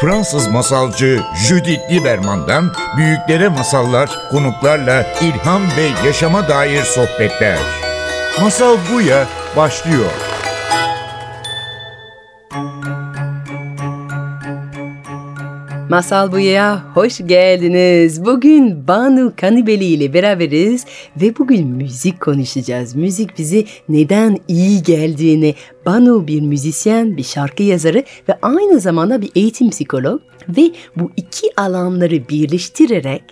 [0.00, 7.58] Fransız masalcı Judith Lieberman'dan büyüklere masallar, konuklarla ilham ve yaşama dair sohbetler.
[8.40, 9.26] Masal Buya
[9.56, 10.29] başlıyor.
[15.90, 18.24] Masal Buya hoş geldiniz.
[18.24, 20.86] Bugün Banu Kanibeli ile beraberiz
[21.20, 22.94] ve bugün müzik konuşacağız.
[22.94, 25.54] Müzik bize neden iyi geldiğini.
[25.86, 31.46] Banu bir müzisyen, bir şarkı yazarı ve aynı zamanda bir eğitim psikolog ve bu iki
[31.56, 33.22] alanları birleştirerek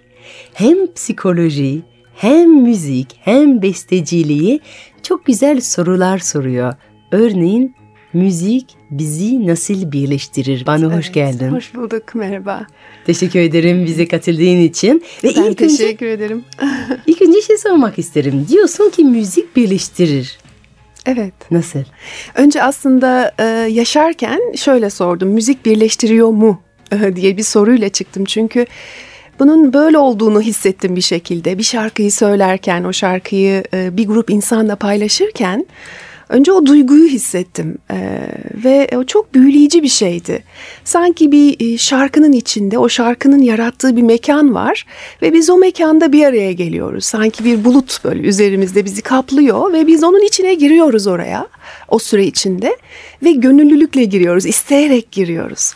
[0.55, 1.83] hem psikoloji,
[2.15, 4.61] hem müzik, hem besteciliği
[5.02, 6.75] çok güzel sorular soruyor.
[7.13, 7.75] Örneğin
[8.12, 10.66] müzik bizi nasıl birleştirir?
[10.66, 11.49] Bana evet, hoş geldin.
[11.49, 12.66] Hoş bulduk, merhaba.
[13.07, 15.05] Teşekkür ederim bize katıldığın için.
[15.25, 16.45] Ve ben ilk teşekkür önce, ederim.
[17.07, 18.47] İlk önce şey sormak isterim.
[18.49, 20.39] Diyorsun ki müzik birleştirir.
[21.07, 21.35] Evet.
[21.51, 21.85] Nasıl?
[22.35, 25.29] Önce aslında e, yaşarken şöyle sordum.
[25.29, 26.63] Müzik birleştiriyor mu
[27.16, 28.25] diye bir soruyla çıktım.
[28.25, 28.66] Çünkü
[29.38, 31.59] bunun böyle olduğunu hissettim bir şekilde.
[31.59, 35.66] Bir şarkıyı söylerken, o şarkıyı e, bir grup insanla paylaşırken
[36.29, 38.21] Önce o duyguyu hissettim ee,
[38.65, 40.45] ve o çok büyüleyici bir şeydi.
[40.85, 44.87] Sanki bir e, şarkının içinde o şarkının yarattığı bir mekan var
[45.23, 47.04] ve biz o mekanda bir araya geliyoruz.
[47.04, 51.46] Sanki bir bulut böyle üzerimizde bizi kaplıyor ve biz onun içine giriyoruz oraya
[51.88, 52.76] o süre içinde
[53.24, 55.74] ve gönüllülükle giriyoruz, isteyerek giriyoruz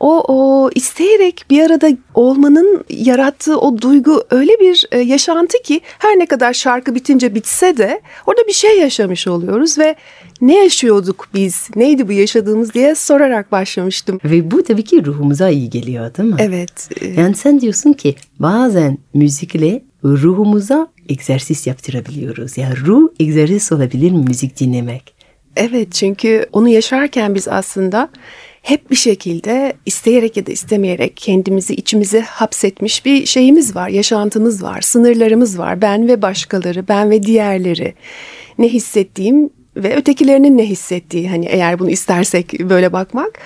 [0.00, 6.18] o, o isteyerek bir arada olmanın yarattığı o duygu öyle bir e, yaşantı ki her
[6.18, 9.96] ne kadar şarkı bitince bitse de orada bir şey yaşamış oluyoruz ve
[10.40, 14.20] ne yaşıyorduk biz, neydi bu yaşadığımız diye sorarak başlamıştım.
[14.24, 16.36] Ve bu tabii ki ruhumuza iyi geliyor değil mi?
[16.38, 16.88] Evet.
[17.16, 22.58] Yani sen diyorsun ki bazen müzikle ruhumuza egzersiz yaptırabiliyoruz.
[22.58, 25.14] Yani ruh egzersiz olabilir mi müzik dinlemek?
[25.56, 28.08] Evet çünkü onu yaşarken biz aslında
[28.62, 34.80] hep bir şekilde isteyerek ya da istemeyerek kendimizi içimize hapsetmiş bir şeyimiz var, yaşantımız var,
[34.80, 35.82] sınırlarımız var.
[35.82, 37.94] Ben ve başkaları, ben ve diğerleri.
[38.58, 43.38] Ne hissettiğim ve ötekilerinin ne hissettiği hani eğer bunu istersek böyle bakmak.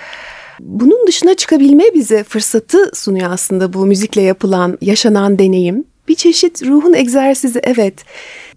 [0.59, 5.85] Bunun dışına çıkabilme bize fırsatı sunuyor aslında bu müzikle yapılan, yaşanan deneyim.
[6.07, 7.93] Bir çeşit ruhun egzersizi evet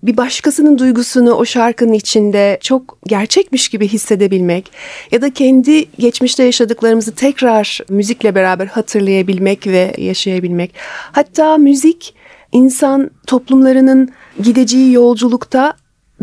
[0.03, 4.73] bir başkasının duygusunu o şarkının içinde çok gerçekmiş gibi hissedebilmek
[5.13, 10.75] ya da kendi geçmişte yaşadıklarımızı tekrar müzikle beraber hatırlayabilmek ve yaşayabilmek.
[11.13, 12.15] Hatta müzik
[12.53, 14.09] insan toplumlarının
[14.43, 15.75] gideceği yolculukta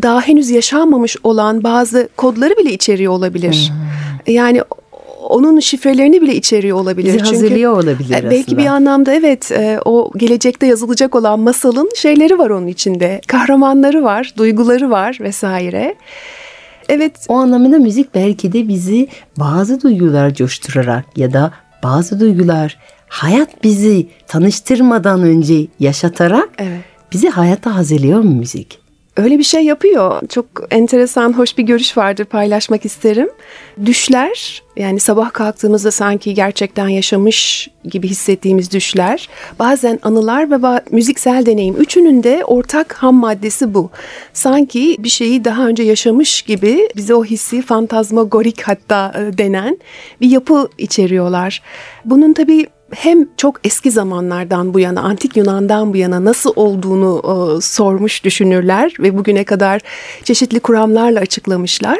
[0.02, 3.72] daha henüz yaşanmamış olan bazı kodları bile içeriyor olabilir.
[4.26, 4.34] Hmm.
[4.34, 4.62] Yani
[5.30, 7.14] onun şifrelerini bile içeriyor olabilir.
[7.14, 8.32] Bizi hazırlıyor olabilir e, aslında.
[8.32, 13.22] Belki bir anlamda evet e, o gelecekte yazılacak olan masalın şeyleri var onun içinde.
[13.28, 15.96] Kahramanları var, duyguları var vesaire.
[16.90, 17.26] Evet.
[17.28, 19.08] O anlamda müzik belki de bizi
[19.40, 21.52] bazı duygular coşturarak ya da
[21.84, 26.82] bazı duygular hayat bizi tanıştırmadan önce yaşatarak evet.
[27.14, 28.83] bizi hayata hazırlıyor mu müzik?
[29.18, 30.22] Öyle bir şey yapıyor.
[30.30, 33.30] Çok enteresan, hoş bir görüş vardır paylaşmak isterim.
[33.86, 39.30] Düşler yani sabah kalktığımızda sanki gerçekten yaşamış gibi hissettiğimiz düşler,
[39.60, 43.90] bazen anılar ve müziksel deneyim üçünün de ortak ham maddesi bu.
[44.34, 49.78] Sanki bir şeyi daha önce yaşamış gibi bize o hissi fantazmagorik hatta e, denen
[50.22, 51.62] bir yapı içeriyorlar.
[52.06, 57.22] Bunun tabii hem çok eski zamanlardan bu yana, antik Yunan'dan bu yana nasıl olduğunu
[57.58, 59.82] e, sormuş düşünürler ve bugüne kadar
[60.24, 62.00] çeşitli kuramlarla açıklamışlar.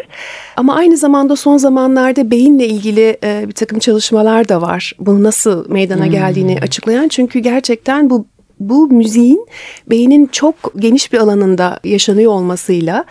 [0.58, 4.94] Ama aynı zamanda son zamanlarda beyinle ilgili e, bir takım çalışmalar da var.
[5.00, 6.64] Bunu nasıl meydana geldiğini hmm.
[6.64, 7.08] açıklayan.
[7.08, 8.26] Çünkü gerçekten bu
[8.60, 9.48] bu müziğin
[9.90, 13.06] beynin çok geniş bir alanında yaşanıyor olmasıyla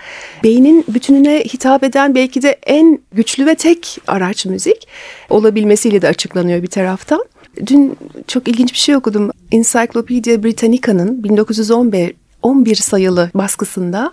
[0.45, 4.89] beynin bütününe hitap eden belki de en güçlü ve tek araç müzik
[5.31, 7.25] olabilmesiyle de açıklanıyor bir taraftan.
[7.67, 7.97] Dün
[8.29, 9.31] çok ilginç bir şey okudum.
[9.53, 14.13] Encyclopedia Britannica'nın 1911 11 sayılı baskısında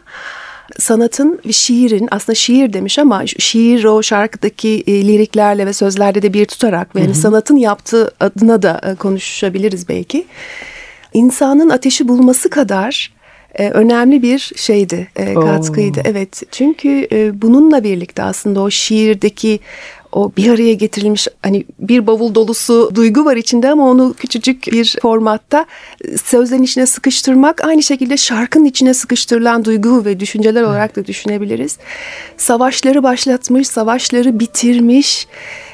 [0.80, 6.34] sanatın ve şiirin aslında şiir demiş ama şiir o şarkıdaki e, liriklerle ve sözlerde de
[6.34, 10.26] bir tutarak ve yani sanatın yaptığı adına da e, konuşabiliriz belki.
[11.14, 13.14] İnsanın ateşi bulması kadar
[13.56, 16.00] e, önemli bir şeydi, e, katkıydı.
[16.00, 16.04] Oo.
[16.06, 19.60] Evet çünkü e, bununla birlikte aslında o şiirdeki
[20.12, 24.96] o bir araya getirilmiş hani bir bavul dolusu duygu var içinde ama onu küçücük bir
[25.02, 25.66] formatta
[26.24, 31.78] sözlerin içine sıkıştırmak aynı şekilde şarkının içine sıkıştırılan duygu ve düşünceler olarak da düşünebiliriz.
[32.38, 35.28] Savaşları başlatmış, savaşları bitirmiş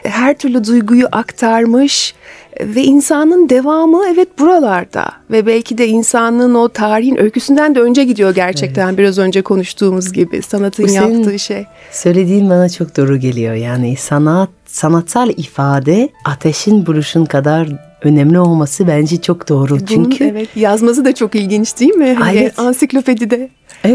[0.04, 2.14] her türlü duyguyu aktarmış
[2.62, 8.36] ve insanın devamı evet buralarda ve belki de insanın o tarihin öyküsünden de önce gidiyor
[8.36, 8.98] gerçekten evet.
[8.98, 11.66] biraz önce konuştuğumuz gibi sanatın yaptığı şey.
[11.92, 17.70] Söylediğin bana çok doğru geliyor yani sanat sanatsal ifade ateşin buruşun kadar
[18.04, 19.70] önemli olması bence çok doğru.
[19.70, 22.14] Bunun, Çünkü evet yazması da çok ilginç değil mi?
[22.14, 22.60] Hani evet.
[22.60, 23.36] Ansiklopedide.
[23.36, 23.50] Evet,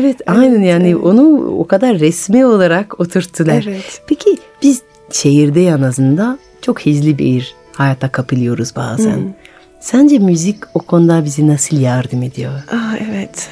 [0.04, 1.04] evet aynen yani evet.
[1.04, 3.64] onu o kadar resmi olarak oturttular.
[3.68, 4.02] Evet.
[4.06, 9.16] Peki biz şehirde en azından çok hızlı bir hayata kapılıyoruz bazen.
[9.16, 9.32] Hmm.
[9.80, 12.52] Sence müzik o konuda bizi nasıl yardım ediyor?
[12.72, 13.48] Ah, evet.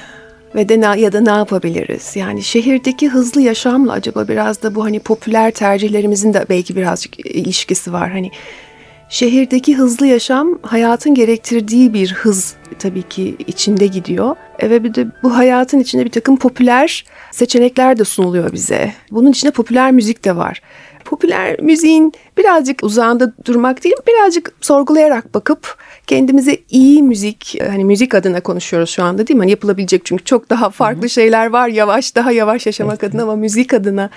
[0.54, 2.16] Ve de ya da ne yapabiliriz?
[2.16, 7.92] Yani şehirdeki hızlı yaşamla acaba biraz da bu hani popüler tercihlerimizin de belki birazcık ilişkisi
[7.92, 8.10] var.
[8.10, 8.30] Hani
[9.08, 14.36] şehirdeki hızlı yaşam hayatın gerektirdiği bir hız tabii ki içinde gidiyor.
[14.58, 18.92] E ve bir de bu hayatın içinde bir takım popüler seçenekler de sunuluyor bize.
[19.10, 20.62] Bunun içinde popüler müzik de var
[21.08, 25.76] popüler müziğin birazcık uzağında durmak değil, birazcık sorgulayarak bakıp
[26.06, 29.40] kendimize iyi müzik, hani müzik adına konuşuyoruz şu anda değil mi?
[29.40, 33.74] Hani yapılabilecek çünkü çok daha farklı şeyler var yavaş, daha yavaş yaşamak adına ama müzik
[33.74, 34.10] adına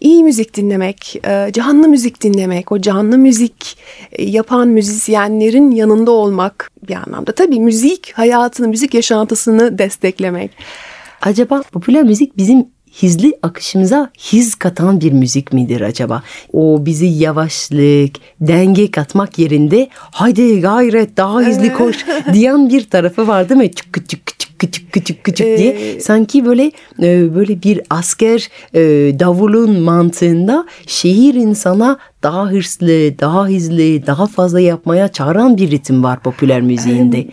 [0.00, 3.78] iyi müzik dinlemek, e, canlı müzik dinlemek, o canlı müzik
[4.12, 7.32] e, yapan müzisyenlerin yanında olmak bir anlamda.
[7.32, 10.50] Tabii müzik hayatını, müzik yaşantısını desteklemek.
[11.22, 12.66] Acaba popüler müzik bizim
[13.02, 16.22] hizli akışımıza his katan bir müzik midir acaba?
[16.52, 21.96] O bizi yavaşlık, denge katmak yerinde haydi gayret daha hızlı koş
[22.32, 23.72] diyen bir tarafı var değil mi?
[23.72, 26.72] Çık çık çık küçük küçük küçük diye ee, sanki böyle
[27.02, 28.80] e, böyle bir asker e,
[29.18, 36.22] davulun mantığında şehir insana daha hırslı, daha hızlı, daha fazla yapmaya çağıran bir ritim var
[36.22, 37.26] popüler müziğinde.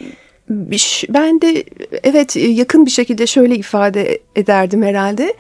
[1.09, 1.63] Ben de
[2.03, 5.33] evet yakın bir şekilde şöyle ifade ederdim herhalde.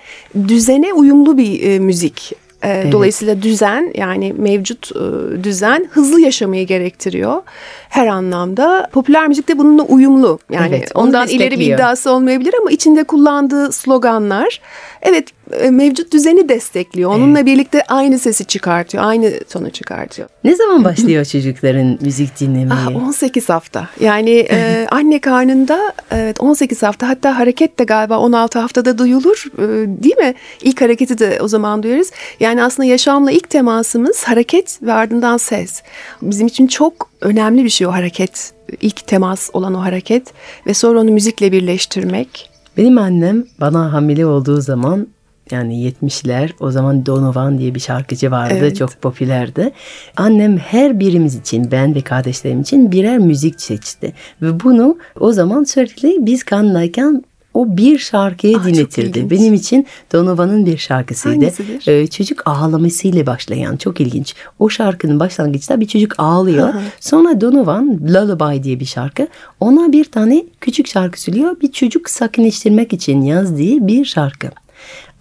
[0.47, 2.33] Düzene uyumlu bir e, müzik.
[2.61, 2.91] E, evet.
[2.91, 7.41] Dolayısıyla düzen yani mevcut e, düzen hızlı yaşamayı gerektiriyor
[7.89, 8.89] her anlamda.
[8.91, 10.39] Popüler müzik de bununla uyumlu.
[10.51, 14.61] Yani evet, ondan ileri bir iddiası olmayabilir ama içinde kullandığı sloganlar
[15.01, 15.40] evet e,
[15.71, 17.09] mevcut düzeni destekliyor.
[17.09, 17.47] Onunla evet.
[17.47, 20.29] birlikte aynı sesi çıkartıyor, aynı tonu çıkartıyor.
[20.43, 22.79] Ne zaman başlıyor çocukların müzik dinlemeye?
[22.87, 23.89] Ah, 18 hafta.
[23.99, 29.45] Yani e, anne karnında evet 18 hafta hatta hareket de galiba 16 haftada duyulur.
[29.57, 29.63] E,
[30.03, 30.33] değil mi?
[30.61, 32.11] İlk hareketi de o zaman duyarız.
[32.39, 35.81] Yani aslında yaşamla ilk temasımız hareket ve ardından ses.
[36.21, 38.53] Bizim için çok önemli bir şey o hareket.
[38.81, 40.27] İlk temas olan o hareket
[40.67, 42.49] ve sonra onu müzikle birleştirmek.
[42.77, 45.07] Benim annem bana hamile olduğu zaman
[45.51, 48.75] yani 70'ler o zaman Donovan diye bir şarkıcı vardı evet.
[48.75, 49.71] çok popülerdi.
[50.17, 54.13] Annem her birimiz için ben ve kardeşlerim için birer müzik seçti.
[54.41, 59.29] Ve bunu o zaman sürekli biz kanındayken o bir şarkıyı Aa, dinletirdi.
[59.29, 61.51] Benim için Donovan'ın bir şarkısıydı.
[61.87, 64.35] Ee, çocuk ağlamasıyla başlayan çok ilginç.
[64.59, 66.69] O şarkının başlangıçta bir çocuk ağlıyor.
[66.69, 66.81] Aha.
[66.99, 69.27] Sonra Donovan Lullaby diye bir şarkı.
[69.59, 71.55] Ona bir tane küçük şarkı söylüyor.
[71.61, 74.47] Bir çocuk sakinleştirmek için yazdığı bir şarkı.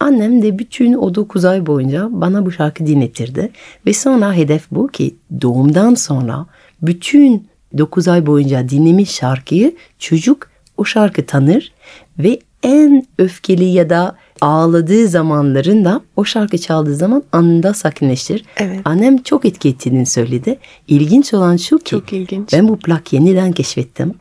[0.01, 3.51] Annem de bütün o 9 ay boyunca bana bu şarkı dinletirdi.
[3.87, 6.47] Ve sonra hedef bu ki doğumdan sonra
[6.83, 7.49] bütün
[7.79, 11.73] 9 ay boyunca dinlemiş şarkıyı çocuk o şarkı tanır
[12.19, 18.45] ve en öfkeli ya da ağladığı zamanlarında o şarkı çaldığı zaman anında sakinleşir.
[18.57, 18.81] Evet.
[18.85, 20.59] Annem çok etki ettiğini söyledi.
[20.89, 22.53] İlginç olan şu ki çok ilginç.
[22.53, 24.15] ben bu plak yeniden keşfettim.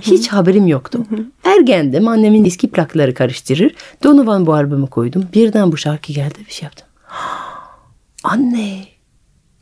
[0.00, 1.04] Hiç haberim yoktu.
[1.44, 3.74] Ergendim annemin eski plakları karıştırır.
[4.04, 5.28] Donovan bu albümü koydum.
[5.34, 6.86] Birden bu şarkı geldi bir şey yaptım.
[8.24, 8.84] Anne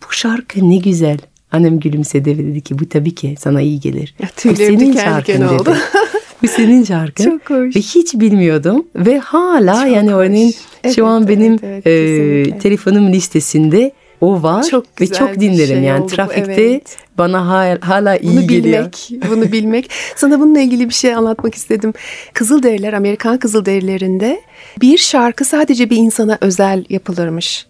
[0.03, 1.19] bu şarkı ne güzel.
[1.53, 4.15] Annem gülümsedi ve dedi ki bu tabii ki sana iyi gelir.
[4.23, 5.67] Ya, bu senin şarkın oldu.
[5.67, 5.79] dedi.
[6.43, 7.25] Bu senin şarkın.
[7.25, 7.77] Çok hoş.
[7.77, 8.87] Ve hiç bilmiyordum.
[8.97, 10.55] Ve hala çok yani örneğin
[10.85, 15.67] evet, şu an benim evet, evet, e, telefonum listesinde o var çok ve çok dinlerim
[15.67, 16.97] şey yani trafikte evet.
[17.19, 18.93] bana hala, hala iyi bunu geliyor.
[19.11, 19.91] Bilmek, bunu bilmek.
[20.17, 21.93] Sana bununla ilgili bir şey anlatmak istedim.
[22.35, 24.41] Kızılderililer Amerikan Kızılderililerinde
[24.81, 27.67] bir şarkı sadece bir insana özel yapılırmış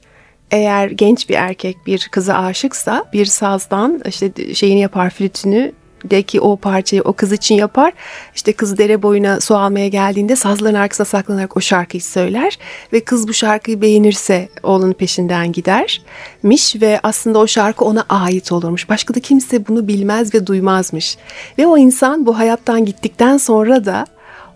[0.50, 5.72] eğer genç bir erkek bir kıza aşıksa bir sazdan işte şeyini yapar flütünü
[6.10, 7.92] de ki o parçayı o kız için yapar.
[8.34, 12.58] İşte kız dere boyuna su almaya geldiğinde sazların arkasına saklanarak o şarkıyı söyler
[12.92, 18.88] ve kız bu şarkıyı beğenirse oğlunun peşinden gidermiş ve aslında o şarkı ona ait olurmuş.
[18.88, 21.16] Başka da kimse bunu bilmez ve duymazmış.
[21.58, 24.06] Ve o insan bu hayattan gittikten sonra da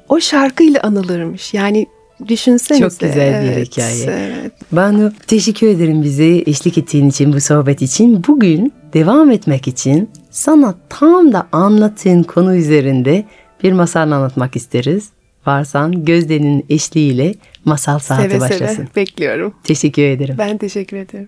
[0.08, 1.54] o şarkıyla anılırmış.
[1.54, 1.86] Yani
[2.28, 2.88] Düşünsenize.
[2.88, 4.04] Çok güzel bir evet, hikaye.
[4.04, 4.52] Evet.
[4.72, 8.24] Banu teşekkür ederim bizi eşlik ettiğin için bu sohbet için.
[8.28, 13.24] Bugün devam etmek için sana tam da anlattığın konu üzerinde
[13.62, 15.10] bir masal anlatmak isteriz.
[15.46, 18.74] Varsan Gözde'nin eşliğiyle masal saati seve başlasın.
[18.74, 19.54] Seve bekliyorum.
[19.64, 20.34] Teşekkür ederim.
[20.38, 21.26] Ben teşekkür ederim.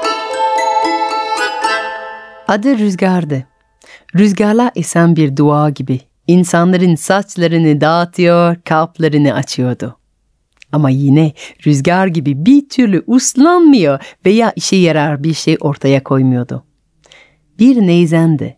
[2.49, 3.45] Adı Rüzgar'dı.
[4.17, 9.97] Rüzgarla esen bir dua gibi insanların saçlarını dağıtıyor, kalplerini açıyordu.
[10.73, 11.33] Ama yine
[11.67, 16.65] rüzgar gibi bir türlü uslanmıyor veya işe yarar bir şey ortaya koymuyordu.
[17.59, 18.57] Bir neyzendi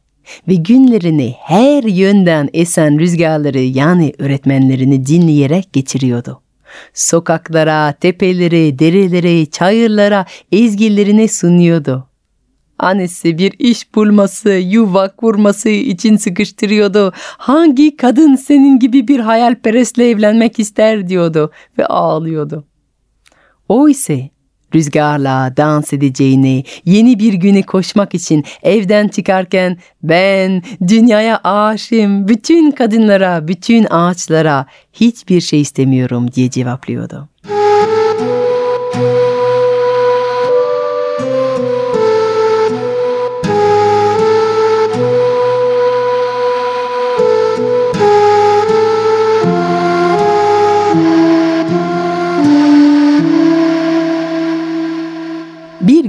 [0.49, 6.41] ve günlerini her yönden esen rüzgarları yani öğretmenlerini dinleyerek geçiriyordu.
[6.95, 12.09] Sokaklara, tepelere, derelere, çayırlara ezgilerini sunuyordu.
[12.79, 17.13] Annesi bir iş bulması, yuva kurması için sıkıştırıyordu.
[17.17, 22.65] Hangi kadın senin gibi bir hayalperestle evlenmek ister diyordu ve ağlıyordu.
[23.69, 24.31] O ise
[24.75, 33.49] rüzgarla dans edeceğini, yeni bir güne koşmak için evden çıkarken ben dünyaya aşığım, bütün kadınlara,
[33.49, 37.29] bütün ağaçlara hiçbir şey istemiyorum diye cevaplıyordu.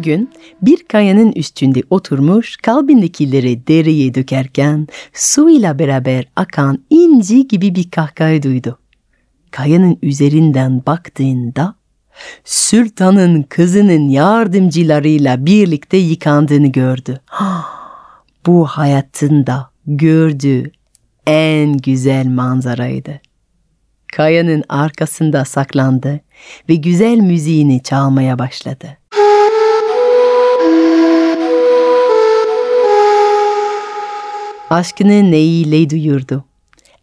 [0.05, 0.29] Gün
[0.61, 8.43] bir kayanın üstünde oturmuş kalbindekileri dereye dökerken su ile beraber akan inci gibi bir kahkaha
[8.43, 8.79] duydu.
[9.51, 11.75] Kayanın üzerinden baktığında
[12.43, 17.21] sultanın kızının yardımcılarıyla birlikte yıkandığını gördü.
[18.45, 20.71] Bu hayatında gördüğü
[21.27, 23.21] en güzel manzaraydı.
[24.15, 26.19] Kayanın arkasında saklandı
[26.69, 28.97] ve güzel müziğini çalmaya başladı.
[34.75, 36.43] Aşkını neyiyle duyurdu.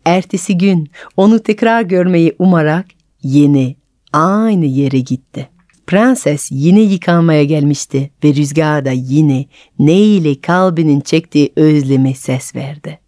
[0.05, 2.87] Ertesi gün onu tekrar görmeyi umarak
[3.23, 3.75] yine
[4.13, 5.49] aynı yere gitti.
[5.87, 9.47] Prenses yine yıkanmaya gelmişti ve rüzgar da yine
[9.79, 12.99] neyle kalbinin çektiği özleme ses verdi.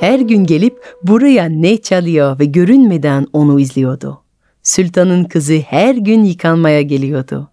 [0.00, 4.22] Her gün gelip buraya ne çalıyor ve görünmeden onu izliyordu.
[4.62, 7.51] Sultanın kızı her gün yıkanmaya geliyordu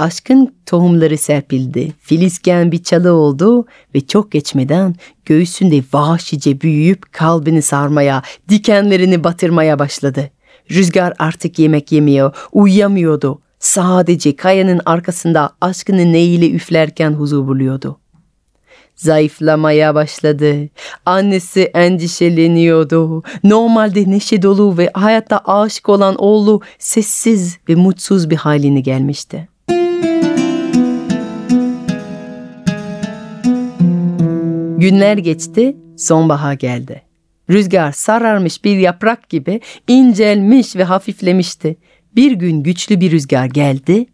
[0.00, 1.92] aşkın tohumları serpildi.
[2.00, 10.30] Filizken bir çalı oldu ve çok geçmeden göğsünde vahşice büyüyüp kalbini sarmaya, dikenlerini batırmaya başladı.
[10.70, 13.40] Rüzgar artık yemek yemiyor, uyuyamıyordu.
[13.58, 17.98] Sadece kayanın arkasında aşkını neyle üflerken huzur buluyordu.
[18.96, 20.54] Zayıflamaya başladı.
[21.06, 23.22] Annesi endişeleniyordu.
[23.44, 29.49] Normalde neşe dolu ve hayatta aşık olan oğlu sessiz ve mutsuz bir haline gelmişti.
[34.80, 37.02] Günler geçti, sonbahar geldi.
[37.50, 41.76] Rüzgar sararmış bir yaprak gibi incelmiş ve hafiflemişti.
[42.16, 44.06] Bir gün güçlü bir rüzgar geldi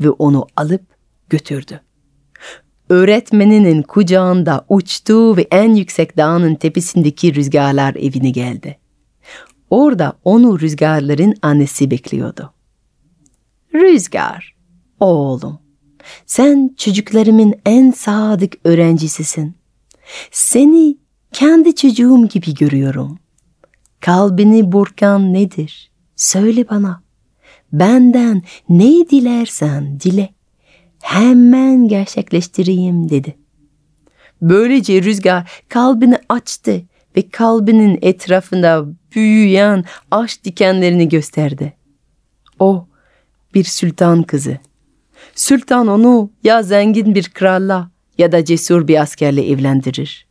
[0.00, 0.82] ve onu alıp
[1.30, 1.80] götürdü.
[2.88, 8.78] Öğretmeninin kucağında uçtu ve en yüksek dağın tepesindeki rüzgarlar evine geldi.
[9.70, 12.52] Orada onu rüzgarların annesi bekliyordu.
[13.74, 14.56] Rüzgar,
[15.00, 15.58] oğlum,
[16.26, 19.58] sen çocuklarımın en sadık öğrencisisin.
[20.30, 20.96] Seni
[21.32, 23.18] kendi çocuğum gibi görüyorum.
[24.00, 25.90] Kalbini burkan nedir?
[26.16, 27.02] Söyle bana.
[27.72, 30.34] Benden ne dilersen dile.
[31.02, 33.36] Hemen gerçekleştireyim dedi.
[34.42, 36.82] Böylece rüzgar kalbini açtı
[37.16, 41.76] ve kalbinin etrafında büyüyen aşk dikenlerini gösterdi.
[42.58, 42.86] O
[43.54, 44.58] bir sultan kızı.
[45.34, 50.26] Sultan onu ya zengin bir kralla ya da cesur bir askerle evlendirir.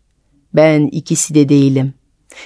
[0.53, 1.93] Ben ikisi de değilim.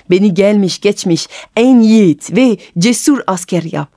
[0.10, 3.89] Beni gelmiş geçmiş en yiğit ve cesur asker yap.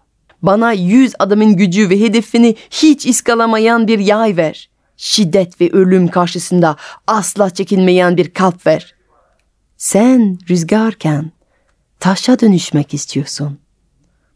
[0.42, 4.70] Bana yüz adamın gücü ve hedefini hiç iskalamayan bir yay ver.
[4.96, 8.94] Şiddet ve ölüm karşısında asla çekinmeyen bir kalp ver.
[9.76, 11.32] Sen rüzgarken
[12.00, 13.58] taşa dönüşmek istiyorsun.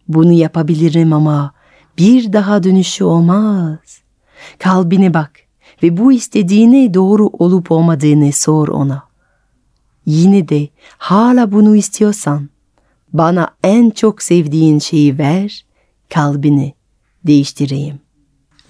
[0.08, 1.54] Bunu yapabilirim ama
[1.98, 3.78] bir daha dönüşü olmaz.
[4.58, 5.47] Kalbine bak
[5.82, 9.02] ve bu istediğine doğru olup olmadığını sor ona.
[10.06, 10.68] Yine de
[10.98, 12.48] hala bunu istiyorsan
[13.12, 15.64] bana en çok sevdiğin şeyi ver,
[16.10, 16.74] kalbini
[17.26, 18.00] değiştireyim.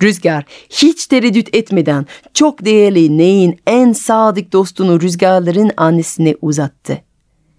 [0.03, 7.03] Rüzgar hiç tereddüt etmeden çok değerli Ney'in en sadık dostunu rüzgarların annesine uzattı.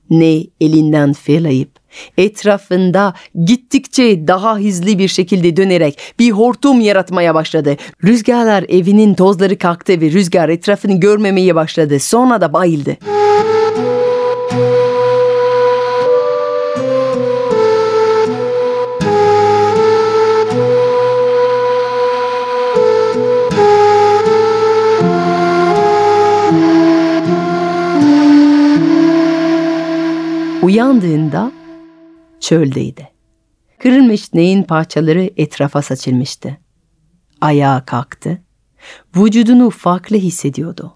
[0.09, 1.78] Ney elinden fırlayıp
[2.17, 3.13] Etrafında
[3.45, 7.75] gittikçe daha hızlı bir şekilde dönerek bir hortum yaratmaya başladı.
[8.03, 11.99] Rüzgarlar evinin tozları kalktı ve rüzgar etrafını görmemeye başladı.
[11.99, 12.97] Sonra da bayıldı.
[30.61, 31.51] Uyandığında
[32.39, 33.09] çöldeydi.
[33.79, 36.57] Kırılmış neyin parçaları etrafa saçılmıştı.
[37.41, 38.41] Ayağa kalktı.
[39.15, 40.93] Vücudunu farklı hissediyordu.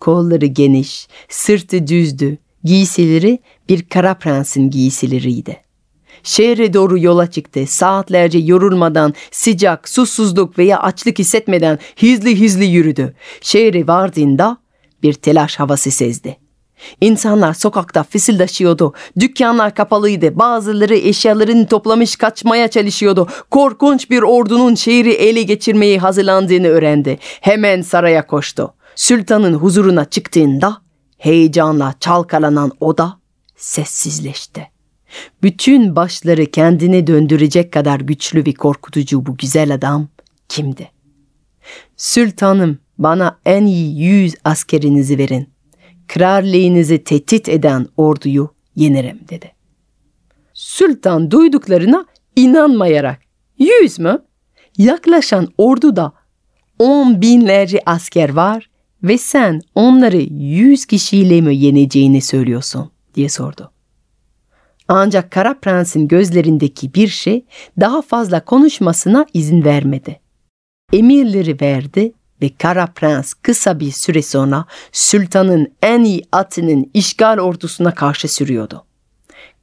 [0.00, 5.64] Kolları geniş, sırtı düzdü, giysileri bir kara prensin giysileriydi.
[6.22, 7.66] Şehre doğru yola çıktı.
[7.66, 13.14] Saatlerce yorulmadan, sıcak, susuzluk veya açlık hissetmeden hızlı hızlı yürüdü.
[13.40, 14.56] Şehre vardığında
[15.02, 16.43] bir telaş havası sezdi.
[17.00, 18.92] İnsanlar sokakta fısıldaşıyordu.
[19.20, 20.38] Dükkanlar kapalıydı.
[20.38, 23.28] Bazıları eşyalarını toplamış kaçmaya çalışıyordu.
[23.50, 27.18] Korkunç bir ordunun şehri ele geçirmeyi hazırlandığını öğrendi.
[27.40, 28.74] Hemen saraya koştu.
[28.96, 30.82] Sultanın huzuruna çıktığında
[31.18, 33.18] heyecanla çalkalanan oda
[33.56, 34.70] sessizleşti.
[35.42, 40.08] Bütün başları kendine döndürecek kadar güçlü ve korkutucu bu güzel adam
[40.48, 40.90] kimdi?
[41.96, 45.53] Sultanım bana en iyi yüz askerinizi verin.
[46.08, 49.52] Kralliğinizi tehdit eden orduyu yenerim dedi.
[50.54, 52.06] Sultan duyduklarına
[52.36, 53.20] inanmayarak
[53.58, 54.22] yüz mü?
[54.78, 56.12] Yaklaşan orduda
[56.78, 58.70] on binlerce asker var
[59.02, 63.70] ve sen onları yüz kişiyle mi yeneceğini söylüyorsun diye sordu.
[64.88, 67.44] Ancak Kara Prens'in gözlerindeki bir şey
[67.80, 70.20] daha fazla konuşmasına izin vermedi.
[70.92, 77.94] Emirleri verdi ve Kara Prens kısa bir süre sonra sultanın en iyi atının işgal ordusuna
[77.94, 78.84] karşı sürüyordu.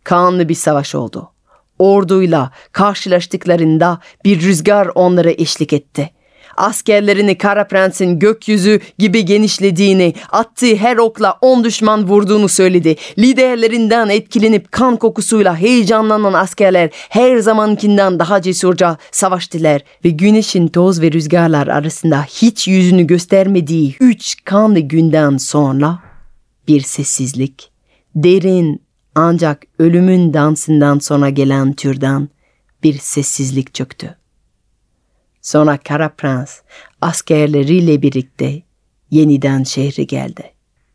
[0.04, 1.32] Kanlı bir savaş oldu.
[1.80, 6.12] Orduyla karşılaştıklarında bir rüzgar onlara eşlik etti
[6.58, 12.96] askerlerini Kara Prens'in gökyüzü gibi genişlediğini, attığı her okla on düşman vurduğunu söyledi.
[13.18, 21.12] Liderlerinden etkilenip kan kokusuyla heyecanlanan askerler her zamankinden daha cesurca savaştılar ve güneşin toz ve
[21.12, 26.00] rüzgarlar arasında hiç yüzünü göstermediği üç kanlı günden sonra
[26.68, 27.72] bir sessizlik,
[28.16, 28.82] derin
[29.16, 32.30] ancak ölümün dansından sonra gelen türden
[32.84, 34.18] bir sessizlik çöktü.
[35.42, 36.60] Sonra Kara Prens
[37.02, 38.62] askerleriyle birlikte
[39.12, 40.44] yeniden şehre geldi.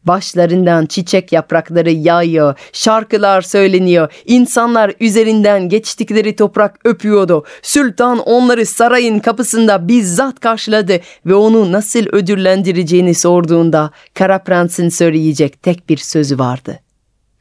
[0.04, 7.44] Başlarından çiçek yaprakları yağıyor, şarkılar söyleniyor, insanlar üzerinden geçtikleri toprak öpüyordu.
[7.62, 15.88] Sultan onları sarayın kapısında bizzat karşıladı ve onu nasıl ödüllendireceğini sorduğunda Kara Prens'in söyleyecek tek
[15.88, 16.80] bir sözü vardı.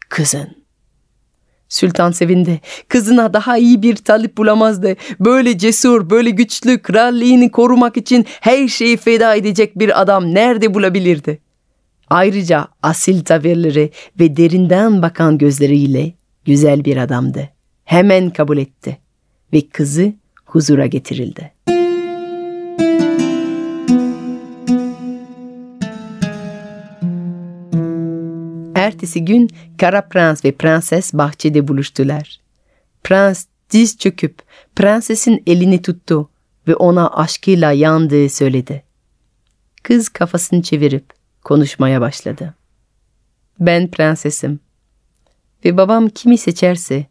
[0.10, 0.65] Kızın.
[1.70, 2.62] Sultan sevindi.
[2.88, 4.96] Kızına daha iyi bir talip bulamazdı.
[5.20, 11.40] Böyle cesur, böyle güçlü, kralliğini korumak için her şeyi feda edecek bir adam nerede bulabilirdi?
[12.10, 16.14] Ayrıca asil tavırları ve derinden bakan gözleriyle
[16.46, 17.50] güzel bir adamdı.
[17.86, 18.98] Hemen kabul etti
[19.54, 20.14] ve kızı
[20.46, 21.52] huzura getirildi.
[28.86, 32.40] Ertesi gün Kara Prens ve Prenses bahçede buluştular.
[33.04, 34.42] Prens diz çöküp
[34.76, 36.30] prensesin elini tuttu
[36.68, 38.84] ve ona aşkıyla yandığı söyledi.
[39.84, 41.06] Kız kafasını çevirip
[41.44, 42.54] konuşmaya başladı.
[43.60, 44.60] Ben prensesim
[45.66, 47.06] ve babam kimi seçerse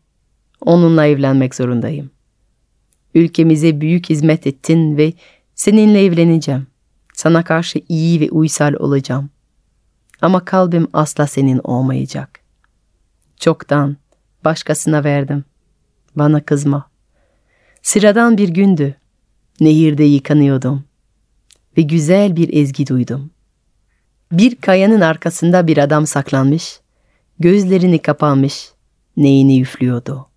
[0.60, 2.10] onunla evlenmek zorundayım.
[3.14, 5.12] Ülkemize büyük hizmet ettin ve
[5.54, 6.66] seninle evleneceğim.
[7.14, 9.30] Sana karşı iyi ve uysal olacağım.
[10.24, 12.40] Ama kalbim asla senin olmayacak.
[13.36, 13.96] Çoktan
[14.44, 15.44] başkasına verdim.
[16.16, 16.90] Bana kızma.
[17.82, 18.94] Sıradan bir gündü.
[19.60, 20.84] Nehirde yıkanıyordum.
[21.78, 23.30] Ve güzel bir ezgi duydum.
[24.32, 26.80] Bir kayanın arkasında bir adam saklanmış,
[27.38, 28.70] gözlerini kapanmış,
[29.16, 30.28] neyini üflüyordu.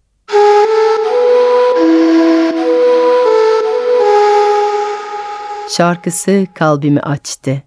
[5.70, 7.64] Şarkısı kalbimi açtı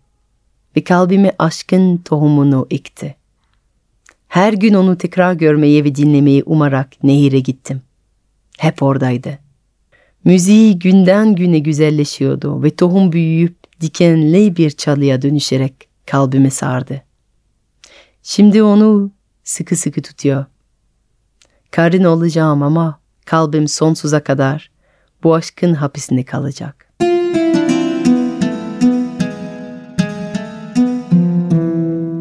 [0.77, 3.17] ve kalbime aşkın tohumunu ekti.
[4.29, 7.83] Her gün onu tekrar görmeyi ve dinlemeyi umarak nehire gittim.
[8.59, 9.39] Hep oradaydı.
[10.25, 15.75] Müziği günden güne güzelleşiyordu ve tohum büyüyüp dikenli bir çalıya dönüşerek
[16.07, 17.03] kalbime sardı.
[18.23, 19.11] Şimdi onu
[19.45, 20.45] sıkı sıkı tutuyor.
[21.71, 24.71] Karın olacağım ama kalbim sonsuza kadar
[25.23, 26.90] bu aşkın hapisinde kalacak.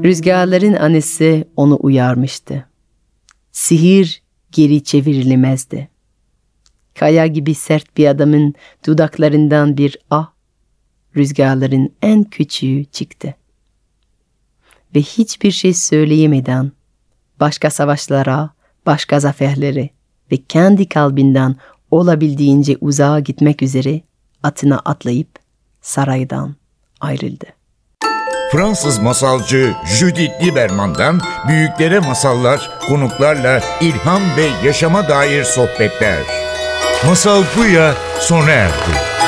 [0.03, 2.65] Rüzgarların anesi onu uyarmıştı.
[3.51, 5.89] Sihir geri çevrilemezdi.
[6.99, 8.53] Kaya gibi sert bir adamın
[8.87, 10.31] dudaklarından bir ah,
[11.15, 13.35] rüzgarların en küçüğü çıktı.
[14.95, 16.71] Ve hiçbir şey söyleyemeden
[17.39, 18.49] başka savaşlara,
[18.85, 19.89] başka zaferlere
[20.31, 21.55] ve kendi kalbinden
[21.91, 24.01] olabildiğince uzağa gitmek üzere
[24.43, 25.29] atına atlayıp
[25.81, 26.55] saraydan
[26.99, 27.58] ayrıldı.
[28.51, 36.19] Fransız masalcı Judith Lieberman'dan büyüklere masallar, konuklarla ilham ve yaşama dair sohbetler.
[37.05, 39.18] Masal Buya sona erdi.